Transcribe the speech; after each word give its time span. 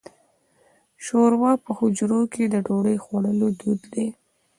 شوروا 1.05 1.51
په 1.63 1.69
حجرو 1.77 2.21
کې 2.33 2.43
د 2.47 2.55
ډوډۍ 2.65 2.97
خوړلو 3.03 3.47
دود 3.59 3.81
دی. 3.93 4.07